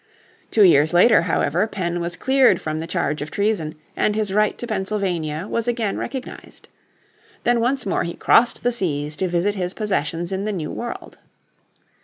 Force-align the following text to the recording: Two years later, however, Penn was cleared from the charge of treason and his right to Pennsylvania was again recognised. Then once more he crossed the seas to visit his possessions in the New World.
Two 0.49 0.63
years 0.63 0.93
later, 0.95 1.21
however, 1.29 1.67
Penn 1.67 1.99
was 1.99 2.15
cleared 2.15 2.59
from 2.59 2.79
the 2.79 2.87
charge 2.87 3.21
of 3.21 3.29
treason 3.29 3.75
and 3.95 4.15
his 4.15 4.33
right 4.33 4.57
to 4.57 4.65
Pennsylvania 4.65 5.45
was 5.47 5.67
again 5.67 5.95
recognised. 5.95 6.67
Then 7.43 7.59
once 7.59 7.85
more 7.85 8.01
he 8.03 8.15
crossed 8.15 8.63
the 8.63 8.71
seas 8.71 9.15
to 9.17 9.27
visit 9.27 9.53
his 9.53 9.75
possessions 9.75 10.31
in 10.31 10.43
the 10.43 10.51
New 10.53 10.71
World. 10.71 11.19